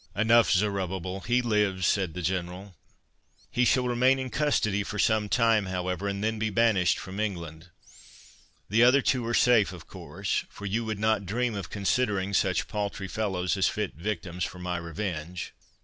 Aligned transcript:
"Enough 0.15 0.49
Zerubbabel; 0.51 1.19
he 1.19 1.43
lives," 1.43 1.85
said 1.85 2.15
the 2.15 2.23
General. 2.23 2.73
"He 3.51 3.65
shall 3.65 3.87
remain 3.87 4.17
in 4.17 4.31
custody 4.31 4.81
for 4.81 4.97
some 4.97 5.29
time, 5.29 5.67
however, 5.67 6.07
and 6.07 6.19
be 6.39 6.47
then 6.49 6.53
banished 6.55 6.97
from 6.97 7.19
England. 7.19 7.67
The 8.67 8.81
other 8.81 9.03
two 9.03 9.23
are 9.27 9.35
safe, 9.35 9.71
of 9.71 9.85
course; 9.85 10.43
for 10.49 10.65
you 10.65 10.83
would 10.85 10.97
not 10.97 11.27
dream 11.27 11.53
of 11.53 11.69
considering 11.69 12.33
such 12.33 12.67
paltry 12.67 13.07
fellows 13.07 13.55
as 13.55 13.67
fit 13.67 13.93
victims 13.93 14.43
for 14.43 14.57
my 14.57 14.77
revenge." 14.77 15.53